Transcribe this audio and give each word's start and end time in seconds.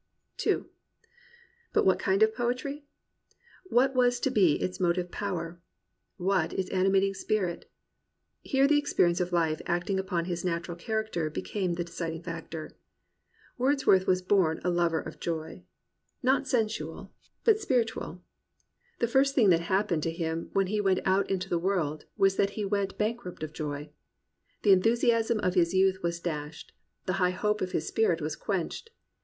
n 0.47 0.65
But 1.73 1.85
what 1.85 1.99
kind 1.99 2.23
of 2.23 2.33
poetry.'' 2.33 2.87
What 3.65 3.93
was 3.93 4.19
to 4.21 4.31
be 4.31 4.53
its 4.59 4.79
motive 4.79 5.11
power.? 5.11 5.61
What 6.17 6.53
its 6.53 6.71
animating 6.71 7.13
spirit? 7.13 7.69
Here 8.41 8.67
the 8.67 8.79
experience 8.79 9.19
of 9.19 9.29
hfe 9.29 9.61
acting 9.67 9.99
upon 9.99 10.25
his 10.25 10.43
natural 10.43 10.75
char 10.75 11.03
acter 11.03 11.31
became 11.31 11.73
the 11.75 11.83
deciding 11.83 12.23
factor. 12.23 12.75
Wordsworth 13.59 14.07
was 14.07 14.23
born 14.23 14.59
a 14.63 14.71
lover 14.71 14.99
of 14.99 15.19
joy, 15.19 15.65
not 16.23 16.47
sensual, 16.47 17.13
199 17.45 17.59
COMPANIONABLE 17.85 18.13
BOOKS 18.23 18.23
but 18.23 18.23
spiritual. 18.23 18.23
The 18.97 19.07
first 19.07 19.35
thing 19.35 19.49
that 19.49 19.67
happened 19.69 20.01
to 20.01 20.11
him, 20.11 20.49
when 20.53 20.65
he 20.65 20.81
went 20.81 21.01
out 21.05 21.29
into 21.29 21.47
the 21.47 21.59
world, 21.59 22.05
was 22.17 22.37
that 22.37 22.57
he 22.57 22.65
went 22.65 22.97
bankrupt 22.97 23.43
of 23.43 23.53
joy. 23.53 23.91
The 24.63 24.71
enthusiasm 24.73 25.37
of 25.41 25.53
his 25.53 25.75
youth 25.75 26.01
was 26.01 26.19
dashed, 26.19 26.73
the 27.05 27.13
high 27.21 27.29
hope 27.37 27.61
of 27.61 27.73
his 27.73 27.87
spirit 27.87 28.19
was 28.19 28.35
quenched. 28.35 28.89